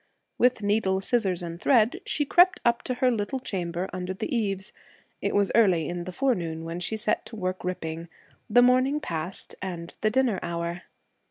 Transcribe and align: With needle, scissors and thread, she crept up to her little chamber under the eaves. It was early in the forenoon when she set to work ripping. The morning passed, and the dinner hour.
With 0.39 0.63
needle, 0.63 0.99
scissors 0.99 1.43
and 1.43 1.61
thread, 1.61 2.01
she 2.07 2.25
crept 2.25 2.59
up 2.65 2.81
to 2.85 2.95
her 2.95 3.11
little 3.11 3.39
chamber 3.39 3.87
under 3.93 4.15
the 4.15 4.35
eaves. 4.35 4.73
It 5.21 5.35
was 5.35 5.51
early 5.53 5.87
in 5.87 6.05
the 6.05 6.11
forenoon 6.11 6.63
when 6.63 6.79
she 6.79 6.97
set 6.97 7.23
to 7.27 7.35
work 7.35 7.63
ripping. 7.63 8.09
The 8.49 8.63
morning 8.63 8.99
passed, 8.99 9.53
and 9.61 9.93
the 10.01 10.09
dinner 10.09 10.39
hour. 10.41 10.81